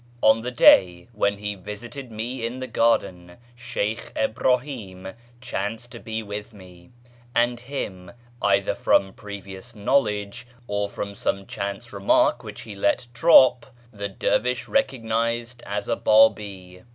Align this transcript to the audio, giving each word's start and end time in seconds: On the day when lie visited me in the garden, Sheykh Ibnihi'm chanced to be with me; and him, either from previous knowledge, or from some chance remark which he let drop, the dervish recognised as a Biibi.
On 0.23 0.41
the 0.41 0.49
day 0.49 1.09
when 1.11 1.39
lie 1.39 1.55
visited 1.55 2.11
me 2.11 2.43
in 2.43 2.59
the 2.59 2.65
garden, 2.65 3.37
Sheykh 3.55 4.11
Ibnihi'm 4.15 5.13
chanced 5.41 5.91
to 5.91 5.99
be 5.99 6.23
with 6.23 6.55
me; 6.55 6.89
and 7.35 7.59
him, 7.59 8.11
either 8.41 8.73
from 8.73 9.13
previous 9.13 9.75
knowledge, 9.75 10.47
or 10.65 10.89
from 10.89 11.13
some 11.13 11.45
chance 11.45 11.93
remark 11.93 12.43
which 12.43 12.61
he 12.61 12.73
let 12.73 13.05
drop, 13.13 13.67
the 13.93 14.09
dervish 14.09 14.67
recognised 14.67 15.61
as 15.67 15.87
a 15.87 15.95
Biibi. 15.95 16.81